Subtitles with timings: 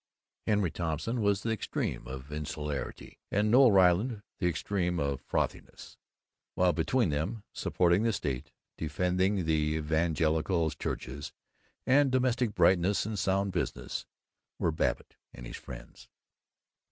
[0.47, 5.95] Henry Thompson was the extreme of insularity, and Noël Ryland the extreme of frothiness,
[6.55, 11.33] while between them, supporting the state, defending the evangelical churches
[11.85, 14.07] and domestic brightness and sound business,
[14.57, 16.09] were Babbitt and his friends.